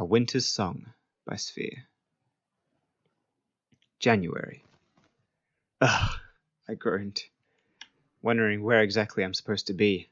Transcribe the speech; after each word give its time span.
A 0.00 0.04
Winter's 0.04 0.46
Song 0.46 0.92
by 1.26 1.34
Sphere. 1.34 1.88
January. 3.98 4.62
Ugh, 5.80 6.10
I 6.68 6.74
groaned, 6.74 7.24
wondering 8.22 8.62
where 8.62 8.80
exactly 8.80 9.24
I'm 9.24 9.34
supposed 9.34 9.66
to 9.66 9.72
be. 9.72 10.08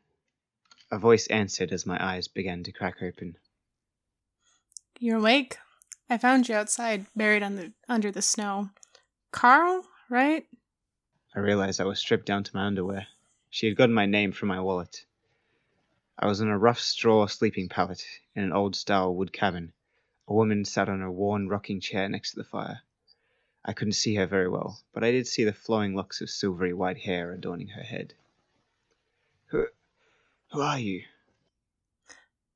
A 0.91 0.99
voice 0.99 1.29
answered 1.29 1.71
as 1.71 1.87
my 1.87 2.05
eyes 2.05 2.27
began 2.27 2.65
to 2.65 2.73
crack 2.73 3.01
open. 3.01 3.37
You're 4.99 5.19
awake? 5.19 5.57
I 6.11 6.19
found 6.19 6.49
you 6.49 6.57
outside, 6.57 7.07
buried 7.15 7.45
under, 7.45 7.71
under 7.89 8.11
the 8.11 8.23
snow. 8.23 8.71
Carl, 9.31 9.87
right? 10.11 10.49
I 11.33 11.39
realized 11.39 11.81
I 11.81 11.85
was 11.85 12.01
stripped 12.01 12.27
down 12.27 12.43
to 12.43 12.57
my 12.57 12.67
underwear. 12.67 13.07
She 13.51 13.69
had 13.69 13.77
gotten 13.77 13.95
my 13.95 14.07
name 14.07 14.33
from 14.33 14.49
my 14.49 14.59
wallet. 14.59 15.05
I 16.19 16.27
was 16.27 16.41
in 16.41 16.49
a 16.49 16.59
rough 16.59 16.81
straw 16.81 17.29
sleeping 17.29 17.69
pallet 17.69 18.05
in 18.35 18.43
an 18.43 18.53
old 18.53 18.75
style 18.75 19.15
wood 19.15 19.33
cabin. 19.33 19.73
A 20.29 20.35
woman 20.35 20.65
sat 20.65 20.89
on 20.89 21.03
a 21.03 21.11
worn 21.11 21.49
rocking 21.49 21.81
chair 21.81 22.09
next 22.09 22.33
to 22.33 22.37
the 22.37 22.45
fire. 22.45 22.81
I 23.65 23.73
couldn't 23.73 23.95
see 23.95 24.15
her 24.17 24.27
very 24.27 24.49
well, 24.49 24.81
but 24.93 25.05
I 25.05 25.11
did 25.11 25.27
see 25.27 25.45
the 25.45 25.53
flowing 25.53 25.95
locks 25.95 26.21
of 26.21 26.31
silvery 26.31 26.73
white 26.73 26.99
hair 26.99 27.33
adorning 27.33 27.69
her 27.69 27.83
head. 27.83 28.15
Who, 29.47 29.67
who 30.53 30.61
are 30.61 30.79
you? 30.79 31.03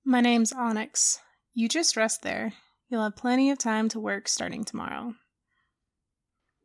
My 0.04 0.20
name's 0.20 0.52
Onyx. 0.52 1.20
You 1.54 1.68
just 1.68 1.96
rest 1.96 2.22
there. 2.22 2.54
You'll 2.88 3.02
have 3.02 3.16
plenty 3.16 3.50
of 3.50 3.58
time 3.58 3.88
to 3.90 4.00
work 4.00 4.28
starting 4.28 4.64
tomorrow. 4.64 5.14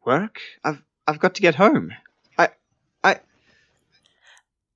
Work? 0.05 0.39
I've 0.63 0.81
I've 1.07 1.19
got 1.19 1.35
to 1.35 1.41
get 1.41 1.55
home. 1.55 1.93
I 2.37 2.49
I 3.03 3.19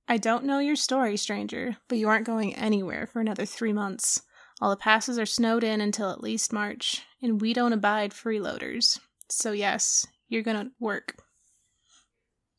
I 0.08 0.18
don't 0.18 0.46
know 0.46 0.60
your 0.60 0.76
story, 0.76 1.18
stranger, 1.18 1.78
but 1.88 1.98
you 1.98 2.10
aren't 2.10 2.26
going 2.26 2.56
anywhere 2.56 3.08
for 3.08 3.20
another 3.20 3.46
three 3.46 3.74
months. 3.74 4.24
All 4.62 4.70
the 4.70 4.76
passes 4.76 5.18
are 5.18 5.26
snowed 5.26 5.64
in 5.64 5.80
until 5.80 6.10
at 6.12 6.22
least 6.22 6.52
March, 6.52 7.04
and 7.22 7.40
we 7.40 7.54
don't 7.54 7.72
abide 7.72 8.12
freeloaders. 8.12 9.00
So, 9.30 9.54
yes, 9.54 10.06
you're 10.28 10.44
gonna 10.44 10.72
work. 10.80 11.16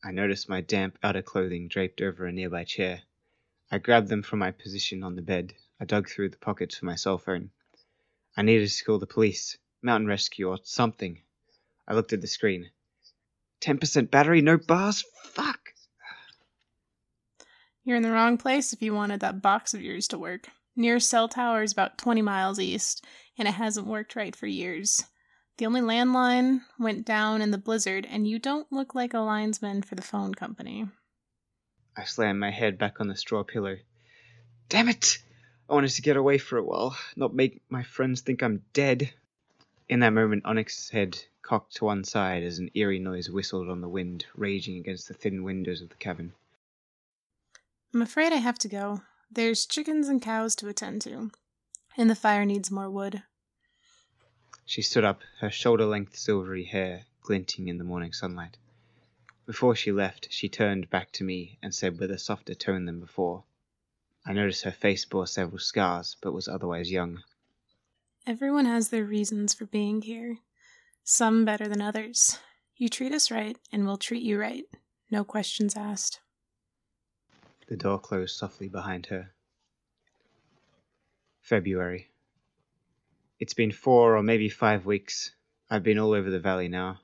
I 0.03 0.11
noticed 0.11 0.49
my 0.49 0.61
damp 0.61 0.97
outer 1.03 1.21
clothing 1.21 1.67
draped 1.67 2.01
over 2.01 2.25
a 2.25 2.31
nearby 2.31 2.63
chair. 2.63 3.03
I 3.69 3.77
grabbed 3.77 4.09
them 4.09 4.23
from 4.23 4.39
my 4.39 4.49
position 4.49 5.03
on 5.03 5.15
the 5.15 5.21
bed. 5.21 5.53
I 5.79 5.85
dug 5.85 6.09
through 6.09 6.29
the 6.29 6.37
pockets 6.37 6.75
for 6.75 6.85
my 6.85 6.95
cell 6.95 7.19
phone. 7.19 7.51
I 8.35 8.41
needed 8.41 8.69
to 8.69 8.83
call 8.83 8.97
the 8.97 9.05
police, 9.05 9.57
mountain 9.83 10.07
rescue, 10.07 10.49
or 10.49 10.57
something. 10.63 11.21
I 11.87 11.93
looked 11.93 12.13
at 12.13 12.21
the 12.21 12.27
screen. 12.27 12.71
10% 13.61 14.09
battery, 14.09 14.41
no 14.41 14.57
bars? 14.57 15.03
Fuck! 15.23 15.73
You're 17.83 17.97
in 17.97 18.03
the 18.03 18.11
wrong 18.11 18.37
place 18.37 18.73
if 18.73 18.81
you 18.81 18.95
wanted 18.95 19.19
that 19.19 19.41
box 19.41 19.75
of 19.75 19.83
yours 19.83 20.07
to 20.09 20.17
work. 20.17 20.47
Nearest 20.75 21.09
cell 21.09 21.27
tower 21.27 21.63
is 21.63 21.73
about 21.73 21.97
20 21.97 22.21
miles 22.21 22.59
east, 22.59 23.05
and 23.37 23.47
it 23.47 23.55
hasn't 23.55 23.87
worked 23.87 24.15
right 24.15 24.35
for 24.35 24.47
years. 24.47 25.03
The 25.57 25.65
only 25.65 25.81
landline 25.81 26.61
went 26.79 27.05
down 27.05 27.41
in 27.41 27.51
the 27.51 27.57
blizzard, 27.57 28.07
and 28.09 28.27
you 28.27 28.39
don't 28.39 28.71
look 28.71 28.95
like 28.95 29.13
a 29.13 29.19
linesman 29.19 29.81
for 29.81 29.95
the 29.95 30.01
phone 30.01 30.33
company. 30.33 30.87
I 31.95 32.05
slammed 32.05 32.39
my 32.39 32.51
head 32.51 32.77
back 32.77 33.01
on 33.01 33.07
the 33.07 33.17
straw 33.17 33.43
pillow. 33.43 33.77
Damn 34.69 34.87
it! 34.87 35.17
I 35.69 35.73
wanted 35.73 35.91
to 35.91 36.01
get 36.01 36.17
away 36.17 36.37
for 36.37 36.57
a 36.57 36.63
while, 36.63 36.97
not 37.15 37.33
make 37.33 37.61
my 37.69 37.83
friends 37.83 38.21
think 38.21 38.41
I'm 38.41 38.63
dead. 38.73 39.13
In 39.89 39.99
that 39.99 40.13
moment, 40.13 40.45
Onyx's 40.45 40.89
head 40.89 41.21
cocked 41.41 41.75
to 41.75 41.85
one 41.85 42.05
side 42.05 42.43
as 42.43 42.59
an 42.59 42.71
eerie 42.73 42.99
noise 42.99 43.29
whistled 43.29 43.69
on 43.69 43.81
the 43.81 43.89
wind, 43.89 44.25
raging 44.35 44.77
against 44.77 45.09
the 45.09 45.13
thin 45.13 45.43
windows 45.43 45.81
of 45.81 45.89
the 45.89 45.95
cabin. 45.95 46.33
I'm 47.93 48.01
afraid 48.01 48.31
I 48.31 48.37
have 48.37 48.57
to 48.59 48.69
go. 48.69 49.01
There's 49.33 49.65
chickens 49.65 50.09
and 50.09 50.21
cows 50.21 50.55
to 50.57 50.67
attend 50.67 51.01
to, 51.03 51.31
and 51.95 52.09
the 52.09 52.15
fire 52.15 52.43
needs 52.43 52.69
more 52.69 52.89
wood. 52.89 53.23
She 54.65 54.81
stood 54.81 55.05
up, 55.05 55.21
her 55.39 55.49
shoulder 55.49 55.85
length 55.85 56.17
silvery 56.17 56.65
hair 56.65 57.05
glinting 57.21 57.69
in 57.69 57.77
the 57.77 57.85
morning 57.85 58.11
sunlight. 58.11 58.57
Before 59.45 59.73
she 59.73 59.91
left, 59.91 60.27
she 60.31 60.49
turned 60.49 60.89
back 60.89 61.13
to 61.13 61.23
me 61.23 61.57
and 61.61 61.73
said 61.73 61.97
with 61.97 62.11
a 62.11 62.19
softer 62.19 62.53
tone 62.53 62.85
than 62.85 62.99
before. 62.99 63.45
I 64.25 64.33
noticed 64.33 64.63
her 64.63 64.71
face 64.71 65.05
bore 65.05 65.27
several 65.27 65.59
scars, 65.59 66.17
but 66.21 66.33
was 66.33 66.49
otherwise 66.49 66.91
young. 66.91 67.23
Everyone 68.27 68.65
has 68.65 68.89
their 68.89 69.05
reasons 69.05 69.53
for 69.53 69.65
being 69.65 70.01
here, 70.01 70.39
some 71.03 71.45
better 71.45 71.69
than 71.69 71.81
others. 71.81 72.37
You 72.75 72.89
treat 72.89 73.13
us 73.13 73.31
right, 73.31 73.57
and 73.71 73.85
we'll 73.85 73.97
treat 73.97 74.23
you 74.23 74.39
right. 74.39 74.65
No 75.09 75.23
questions 75.23 75.75
asked. 75.77 76.19
The 77.71 77.77
door 77.77 77.99
closed 77.99 78.35
softly 78.35 78.67
behind 78.67 79.05
her. 79.05 79.31
February. 81.39 82.11
It's 83.39 83.53
been 83.53 83.71
four 83.71 84.17
or 84.17 84.21
maybe 84.21 84.49
five 84.49 84.85
weeks. 84.85 85.31
I've 85.69 85.81
been 85.81 85.97
all 85.97 86.11
over 86.11 86.29
the 86.29 86.41
valley 86.41 86.67
now. 86.67 86.99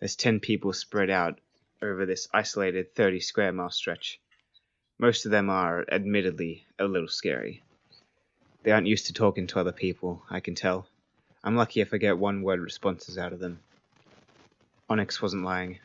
There's 0.00 0.16
ten 0.16 0.40
people 0.40 0.72
spread 0.72 1.08
out 1.08 1.38
over 1.80 2.04
this 2.04 2.26
isolated 2.34 2.96
30 2.96 3.20
square 3.20 3.52
mile 3.52 3.70
stretch. 3.70 4.18
Most 4.98 5.24
of 5.24 5.30
them 5.30 5.48
are, 5.48 5.84
admittedly, 5.88 6.66
a 6.80 6.84
little 6.86 7.06
scary. 7.06 7.62
They 8.64 8.72
aren't 8.72 8.88
used 8.88 9.06
to 9.06 9.12
talking 9.12 9.46
to 9.46 9.60
other 9.60 9.70
people, 9.70 10.24
I 10.28 10.40
can 10.40 10.56
tell. 10.56 10.88
I'm 11.44 11.54
lucky 11.54 11.80
if 11.80 11.94
I 11.94 11.98
get 11.98 12.18
one 12.18 12.42
word 12.42 12.58
responses 12.58 13.18
out 13.18 13.32
of 13.32 13.38
them. 13.38 13.60
Onyx 14.90 15.22
wasn't 15.22 15.44
lying. 15.44 15.78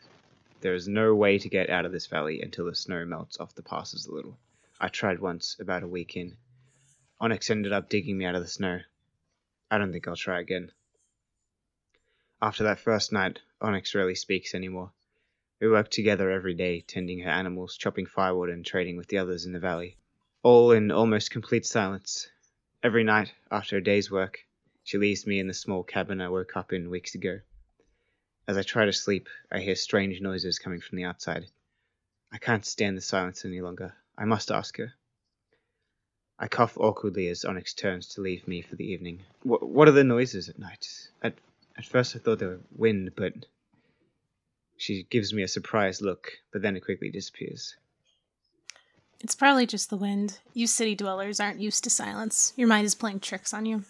There 0.60 0.74
is 0.74 0.88
no 0.88 1.14
way 1.14 1.38
to 1.38 1.50
get 1.50 1.70
out 1.70 1.86
of 1.86 1.92
this 1.92 2.08
valley 2.08 2.42
until 2.42 2.66
the 2.66 2.74
snow 2.74 3.06
melts 3.06 3.40
off 3.40 3.54
the 3.54 3.62
passes 3.62 4.08
a 4.08 4.12
little. 4.12 4.40
I 4.80 4.88
tried 4.88 5.20
once, 5.20 5.56
about 5.60 5.84
a 5.84 5.88
week 5.88 6.18
in. 6.18 6.38
Onyx 7.20 7.52
ended 7.52 7.72
up 7.72 7.90
digging 7.90 8.18
me 8.18 8.26
out 8.26 8.34
of 8.34 8.42
the 8.42 8.48
snow. 8.48 8.82
I 9.70 9.78
don't 9.78 9.92
think 9.92 10.08
I'll 10.08 10.16
try 10.16 10.40
again. 10.40 10.72
After 12.42 12.64
that 12.64 12.80
first 12.80 13.12
night, 13.12 13.40
Onyx 13.62 13.94
rarely 13.94 14.16
speaks 14.16 14.56
anymore. 14.56 14.92
We 15.60 15.70
work 15.70 15.90
together 15.90 16.32
every 16.32 16.56
day, 16.56 16.82
tending 16.82 17.20
her 17.20 17.30
animals, 17.30 17.78
chopping 17.78 18.08
firewood, 18.08 18.50
and 18.50 18.66
trading 18.66 18.98
with 18.98 19.08
the 19.08 19.20
others 19.20 19.46
in 19.46 19.54
the 19.54 19.60
valley. 19.60 19.98
All 20.42 20.72
in 20.72 20.92
almost 20.92 21.30
complete 21.30 21.68
silence. 21.68 22.30
Every 22.82 23.04
night, 23.04 23.32
after 23.52 23.78
a 23.78 23.84
day's 23.84 24.10
work, 24.10 24.40
she 24.84 24.98
leaves 24.98 25.28
me 25.28 25.40
in 25.40 25.48
the 25.48 25.54
small 25.54 25.84
cabin 25.84 26.20
I 26.20 26.30
woke 26.30 26.58
up 26.58 26.74
in 26.74 26.90
weeks 26.90 27.14
ago. 27.14 27.42
As 28.48 28.58
I 28.58 28.64
try 28.64 28.86
to 28.86 28.94
sleep, 28.94 29.28
I 29.52 29.60
hear 29.60 29.76
strange 29.76 30.22
noises 30.22 30.58
coming 30.58 30.80
from 30.80 30.98
the 30.98 31.04
outside. 31.04 31.48
I 32.32 32.38
can't 32.38 32.66
stand 32.66 32.98
the 32.98 33.02
silence 33.02 33.44
any 33.44 33.60
longer. 33.60 33.94
I 34.18 34.26
must 34.26 34.52
ask 34.52 34.78
her. 34.78 34.94
I 36.40 36.48
cough 36.48 36.78
awkwardly 36.78 37.28
as 37.28 37.44
Onyx 37.44 37.74
turns 37.74 38.08
to 38.10 38.22
leave 38.22 38.48
me 38.48 38.62
for 38.62 38.76
the 38.76 38.86
evening. 38.86 39.24
Wh- 39.42 39.64
what 39.64 39.88
are 39.88 39.94
the 39.94 40.04
noises 40.04 40.50
at 40.50 40.60
night? 40.60 40.88
At, 41.22 41.34
at 41.78 41.86
first 41.86 42.16
I 42.16 42.20
thought 42.20 42.40
they 42.40 42.46
were 42.46 42.62
wind, 42.76 43.12
but. 43.16 43.34
She 44.78 45.08
gives 45.10 45.34
me 45.34 45.42
a 45.42 45.48
surprised 45.48 46.02
look, 46.02 46.32
but 46.54 46.62
then 46.62 46.76
it 46.76 46.86
quickly 46.86 47.10
disappears. 47.10 47.76
It's 49.20 49.34
probably 49.34 49.66
just 49.66 49.90
the 49.90 49.98
wind. 49.98 50.38
You 50.54 50.68
city 50.68 50.96
dwellers 50.96 51.40
aren't 51.40 51.60
used 51.60 51.84
to 51.86 51.90
silence. 51.90 52.54
Your 52.56 52.68
mind 52.68 52.86
is 52.86 52.94
playing 52.94 53.22
tricks 53.22 53.54
on 53.54 53.66
you. 53.66 53.84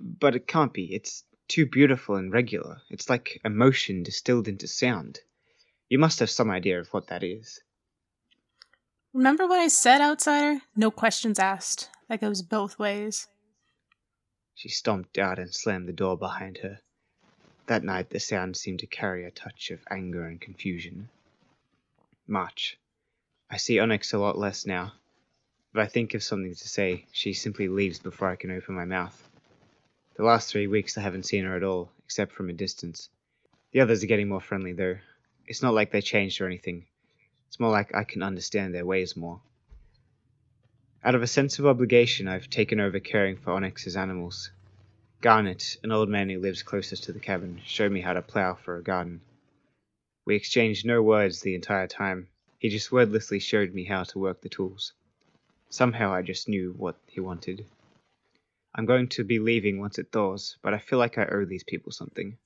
But 0.00 0.36
it 0.36 0.46
can't 0.46 0.72
be. 0.72 0.94
It's 0.94 1.24
too 1.48 1.66
beautiful 1.66 2.16
and 2.16 2.32
regular. 2.32 2.82
It's 2.90 3.10
like 3.10 3.40
emotion 3.44 4.02
distilled 4.02 4.48
into 4.48 4.66
sound. 4.66 5.20
You 5.88 5.98
must 5.98 6.18
have 6.20 6.30
some 6.30 6.50
idea 6.50 6.80
of 6.80 6.88
what 6.88 7.08
that 7.08 7.22
is. 7.22 7.60
Remember 9.12 9.46
what 9.46 9.60
I 9.60 9.68
said, 9.68 10.00
outsider? 10.00 10.62
No 10.74 10.90
questions 10.90 11.38
asked. 11.38 11.88
That 12.08 12.20
goes 12.20 12.42
both 12.42 12.78
ways. 12.78 13.28
She 14.54 14.68
stomped 14.68 15.18
out 15.18 15.38
and 15.38 15.54
slammed 15.54 15.88
the 15.88 15.92
door 15.92 16.16
behind 16.16 16.58
her. 16.58 16.80
That 17.66 17.84
night 17.84 18.10
the 18.10 18.20
sound 18.20 18.56
seemed 18.56 18.80
to 18.80 18.86
carry 18.86 19.24
a 19.24 19.30
touch 19.30 19.70
of 19.70 19.84
anger 19.90 20.26
and 20.26 20.40
confusion. 20.40 21.08
March. 22.26 22.78
I 23.50 23.56
see 23.56 23.78
Onyx 23.78 24.12
a 24.12 24.18
lot 24.18 24.38
less 24.38 24.66
now. 24.66 24.92
If 25.72 25.78
I 25.78 25.86
think 25.86 26.14
of 26.14 26.22
something 26.22 26.54
to 26.54 26.68
say, 26.68 27.06
she 27.12 27.32
simply 27.32 27.68
leaves 27.68 27.98
before 27.98 28.28
I 28.28 28.36
can 28.36 28.50
open 28.50 28.74
my 28.74 28.84
mouth. 28.84 29.28
The 30.16 30.22
last 30.22 30.48
three 30.48 30.68
weeks 30.68 30.96
I 30.96 31.00
haven't 31.00 31.26
seen 31.26 31.44
her 31.44 31.56
at 31.56 31.64
all, 31.64 31.90
except 32.04 32.32
from 32.32 32.48
a 32.48 32.52
distance. 32.52 33.08
The 33.72 33.80
others 33.80 34.04
are 34.04 34.06
getting 34.06 34.28
more 34.28 34.40
friendly, 34.40 34.72
though. 34.72 34.98
It's 35.46 35.60
not 35.60 35.74
like 35.74 35.90
they 35.90 36.00
changed 36.00 36.40
or 36.40 36.46
anything. 36.46 36.86
It's 37.48 37.58
more 37.58 37.72
like 37.72 37.92
I 37.94 38.04
can 38.04 38.22
understand 38.22 38.72
their 38.72 38.86
ways 38.86 39.16
more. 39.16 39.40
Out 41.02 41.16
of 41.16 41.22
a 41.22 41.26
sense 41.26 41.58
of 41.58 41.66
obligation, 41.66 42.28
I've 42.28 42.48
taken 42.48 42.78
over 42.78 43.00
caring 43.00 43.36
for 43.36 43.52
Onyx's 43.52 43.96
animals. 43.96 44.52
Garnet, 45.20 45.78
an 45.82 45.90
old 45.90 46.08
man 46.08 46.30
who 46.30 46.38
lives 46.38 46.62
closest 46.62 47.02
to 47.04 47.12
the 47.12 47.18
cabin, 47.18 47.60
showed 47.64 47.90
me 47.90 48.00
how 48.00 48.12
to 48.12 48.22
plow 48.22 48.54
for 48.54 48.76
a 48.76 48.82
garden. 48.82 49.20
We 50.24 50.36
exchanged 50.36 50.86
no 50.86 51.02
words 51.02 51.40
the 51.40 51.56
entire 51.56 51.88
time. 51.88 52.28
He 52.60 52.68
just 52.68 52.92
wordlessly 52.92 53.40
showed 53.40 53.74
me 53.74 53.82
how 53.82 54.04
to 54.04 54.18
work 54.20 54.42
the 54.42 54.48
tools. 54.48 54.92
Somehow 55.70 56.12
I 56.12 56.22
just 56.22 56.48
knew 56.48 56.72
what 56.78 56.96
he 57.08 57.18
wanted. 57.18 57.66
I'm 58.76 58.86
going 58.86 59.08
to 59.10 59.22
be 59.22 59.38
leaving 59.38 59.78
once 59.78 60.00
it 60.00 60.10
thaws, 60.10 60.56
but 60.60 60.74
I 60.74 60.78
feel 60.78 60.98
like 60.98 61.16
I 61.16 61.26
owe 61.26 61.44
these 61.44 61.62
people 61.62 61.92
something. 61.92 62.38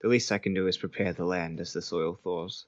The 0.00 0.08
least 0.08 0.32
I 0.32 0.38
can 0.38 0.54
do 0.54 0.66
is 0.66 0.78
prepare 0.78 1.12
the 1.12 1.26
land 1.26 1.60
as 1.60 1.74
the 1.74 1.82
soil 1.82 2.14
thaws. 2.14 2.64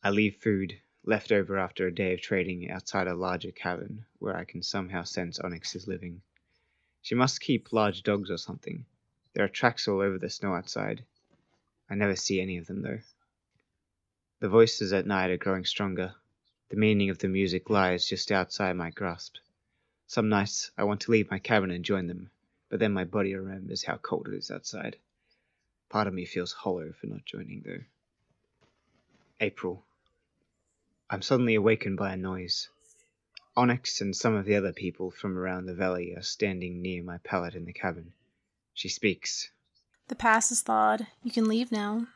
I 0.00 0.10
leave 0.10 0.36
food, 0.36 0.80
left 1.02 1.32
over 1.32 1.58
after 1.58 1.88
a 1.88 1.94
day 1.94 2.14
of 2.14 2.20
trading, 2.20 2.70
outside 2.70 3.08
a 3.08 3.14
larger 3.14 3.50
cabin 3.50 4.04
where 4.20 4.36
I 4.36 4.44
can 4.44 4.62
somehow 4.62 5.02
sense 5.02 5.40
Onyx 5.40 5.74
is 5.74 5.88
living. 5.88 6.22
She 7.02 7.16
must 7.16 7.40
keep 7.40 7.72
large 7.72 8.04
dogs 8.04 8.30
or 8.30 8.38
something. 8.38 8.86
There 9.32 9.44
are 9.44 9.48
tracks 9.48 9.88
all 9.88 10.00
over 10.00 10.16
the 10.16 10.30
snow 10.30 10.54
outside. 10.54 11.04
I 11.90 11.96
never 11.96 12.14
see 12.14 12.40
any 12.40 12.56
of 12.56 12.68
them, 12.68 12.82
though. 12.82 13.00
The 14.38 14.48
voices 14.48 14.92
at 14.92 15.06
night 15.06 15.30
are 15.30 15.36
growing 15.36 15.64
stronger. 15.64 16.14
The 16.68 16.76
meaning 16.76 17.10
of 17.10 17.18
the 17.18 17.28
music 17.28 17.68
lies 17.68 18.06
just 18.06 18.30
outside 18.30 18.76
my 18.76 18.90
grasp. 18.90 19.36
Some 20.06 20.28
nights 20.28 20.70
I 20.76 20.84
want 20.84 21.00
to 21.02 21.10
leave 21.10 21.30
my 21.30 21.38
cabin 21.38 21.70
and 21.70 21.84
join 21.84 22.06
them, 22.06 22.30
but 22.68 22.78
then 22.78 22.92
my 22.92 23.04
body 23.04 23.34
remembers 23.34 23.84
how 23.84 23.96
cold 23.96 24.28
it 24.28 24.34
is 24.34 24.50
outside. 24.50 24.96
Part 25.88 26.06
of 26.06 26.14
me 26.14 26.24
feels 26.24 26.52
hollow 26.52 26.92
for 26.92 27.06
not 27.06 27.24
joining, 27.24 27.62
though. 27.64 27.84
April. 29.40 29.84
I'm 31.10 31.22
suddenly 31.22 31.54
awakened 31.54 31.96
by 31.96 32.12
a 32.12 32.16
noise. 32.16 32.68
Onyx 33.56 34.00
and 34.00 34.16
some 34.16 34.34
of 34.34 34.44
the 34.44 34.56
other 34.56 34.72
people 34.72 35.10
from 35.10 35.38
around 35.38 35.66
the 35.66 35.74
valley 35.74 36.14
are 36.16 36.22
standing 36.22 36.82
near 36.82 37.02
my 37.02 37.18
pallet 37.18 37.54
in 37.54 37.64
the 37.64 37.72
cabin. 37.72 38.12
She 38.72 38.88
speaks. 38.88 39.50
The 40.08 40.16
pass 40.16 40.50
is 40.50 40.62
thawed. 40.62 41.06
You 41.22 41.30
can 41.30 41.46
leave 41.46 41.70
now. 41.70 42.08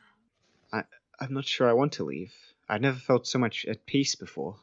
I'm 0.72 1.34
not 1.34 1.46
sure 1.46 1.68
I 1.68 1.72
want 1.72 1.92
to 1.94 2.04
leave. 2.04 2.32
I've 2.68 2.80
never 2.80 2.98
felt 2.98 3.26
so 3.26 3.38
much 3.38 3.64
at 3.64 3.86
peace 3.86 4.14
before. 4.14 4.56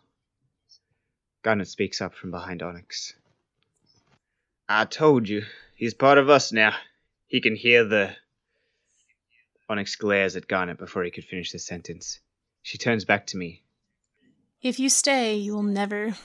Garnet 1.46 1.68
speaks 1.68 2.02
up 2.02 2.16
from 2.16 2.32
behind 2.32 2.64
Onyx. 2.64 3.14
I 4.68 4.86
told 4.86 5.30
you, 5.30 5.44
he's 5.76 5.94
part 5.94 6.18
of 6.18 6.28
us 6.28 6.52
now. 6.52 6.74
He 7.28 7.40
can 7.40 7.56
hear 7.56 7.84
the. 7.84 8.16
Onyx 9.70 9.96
glares 9.96 10.36
at 10.36 10.48
Garnet 10.48 10.80
before 10.80 11.04
he 11.04 11.12
could 11.12 11.26
finish 11.26 11.52
the 11.52 11.60
sentence. 11.60 12.20
She 12.64 12.80
turns 12.80 13.06
back 13.06 13.28
to 13.28 13.38
me. 13.38 13.62
If 14.64 14.80
you 14.80 14.90
stay, 14.90 15.36
you 15.36 15.54
will 15.54 15.62
never 15.62 16.16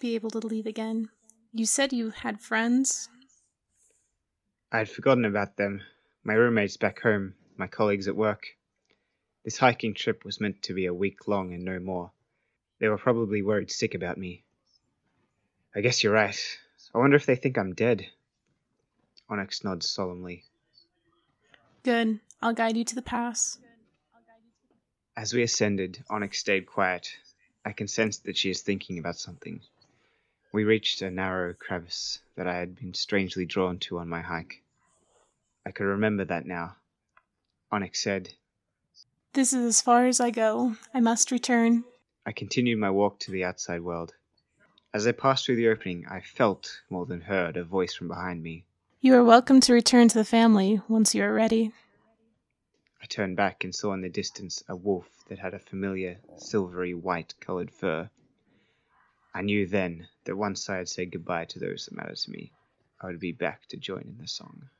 be 0.00 0.14
able 0.14 0.30
to 0.30 0.38
leave 0.38 0.66
again. 0.66 1.08
You 1.52 1.66
said 1.66 1.92
you 1.92 2.10
had 2.10 2.40
friends? 2.40 3.08
I 4.70 4.78
had 4.78 4.88
forgotten 4.88 5.24
about 5.24 5.56
them. 5.56 5.82
My 6.22 6.34
roommates 6.34 6.76
back 6.76 7.00
home, 7.00 7.34
my 7.56 7.66
colleagues 7.66 8.06
at 8.06 8.14
work. 8.14 8.44
This 9.44 9.58
hiking 9.58 9.94
trip 9.94 10.24
was 10.24 10.40
meant 10.40 10.62
to 10.62 10.74
be 10.74 10.86
a 10.86 10.94
week 10.94 11.26
long 11.26 11.52
and 11.52 11.64
no 11.64 11.80
more. 11.80 12.12
They 12.78 12.86
were 12.86 12.98
probably 12.98 13.42
worried 13.42 13.72
sick 13.72 13.96
about 13.96 14.16
me. 14.16 14.44
I 15.74 15.80
guess 15.80 16.02
you're 16.02 16.12
right. 16.12 16.58
I 16.94 16.98
wonder 16.98 17.16
if 17.16 17.26
they 17.26 17.36
think 17.36 17.56
I'm 17.56 17.74
dead. 17.74 18.06
Onyx 19.28 19.62
nods 19.62 19.88
solemnly. 19.88 20.44
Good. 21.84 22.18
I'll 22.42 22.52
guide 22.52 22.76
you 22.76 22.84
to 22.84 22.94
the 22.94 23.02
pass. 23.02 23.58
As 25.16 25.32
we 25.32 25.42
ascended, 25.42 26.02
Onyx 26.10 26.38
stayed 26.38 26.66
quiet. 26.66 27.08
I 27.64 27.72
can 27.72 27.86
sense 27.86 28.18
that 28.18 28.36
she 28.36 28.50
is 28.50 28.62
thinking 28.62 28.98
about 28.98 29.16
something. 29.16 29.60
We 30.52 30.64
reached 30.64 31.02
a 31.02 31.10
narrow 31.10 31.54
crevice 31.54 32.18
that 32.34 32.48
I 32.48 32.56
had 32.56 32.74
been 32.74 32.94
strangely 32.94 33.44
drawn 33.44 33.78
to 33.80 33.98
on 33.98 34.08
my 34.08 34.22
hike. 34.22 34.62
I 35.64 35.70
could 35.70 35.84
remember 35.84 36.24
that 36.24 36.46
now. 36.46 36.76
Onyx 37.70 38.02
said, 38.02 38.30
This 39.34 39.52
is 39.52 39.64
as 39.64 39.80
far 39.80 40.06
as 40.06 40.18
I 40.18 40.30
go. 40.30 40.74
I 40.92 40.98
must 40.98 41.30
return. 41.30 41.84
I 42.26 42.32
continued 42.32 42.78
my 42.78 42.90
walk 42.90 43.20
to 43.20 43.30
the 43.30 43.44
outside 43.44 43.82
world. 43.82 44.14
As 44.92 45.06
I 45.06 45.12
passed 45.12 45.46
through 45.46 45.54
the 45.54 45.68
opening, 45.68 46.04
I 46.08 46.20
felt, 46.20 46.82
more 46.90 47.06
than 47.06 47.20
heard, 47.20 47.56
a 47.56 47.62
voice 47.62 47.94
from 47.94 48.08
behind 48.08 48.42
me. 48.42 48.64
You 49.00 49.14
are 49.14 49.22
welcome 49.22 49.60
to 49.60 49.72
return 49.72 50.08
to 50.08 50.18
the 50.18 50.24
family 50.24 50.82
once 50.88 51.14
you 51.14 51.22
are 51.22 51.32
ready. 51.32 51.72
I 53.00 53.06
turned 53.06 53.36
back 53.36 53.62
and 53.62 53.72
saw 53.72 53.92
in 53.92 54.00
the 54.00 54.08
distance 54.08 54.64
a 54.68 54.74
wolf 54.74 55.06
that 55.28 55.38
had 55.38 55.54
a 55.54 55.60
familiar 55.60 56.18
silvery 56.38 56.92
white 56.92 57.34
colored 57.38 57.70
fur. 57.70 58.10
I 59.32 59.42
knew 59.42 59.64
then 59.64 60.08
that 60.24 60.34
once 60.34 60.68
I 60.68 60.78
had 60.78 60.88
said 60.88 61.12
goodbye 61.12 61.44
to 61.44 61.60
those 61.60 61.86
that 61.86 61.94
mattered 61.94 62.16
to 62.16 62.30
me, 62.32 62.52
I 63.00 63.06
would 63.06 63.20
be 63.20 63.30
back 63.30 63.68
to 63.68 63.76
join 63.76 64.02
in 64.02 64.18
the 64.18 64.26
song. 64.26 64.70